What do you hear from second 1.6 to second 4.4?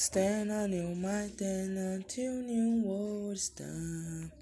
until new world is done.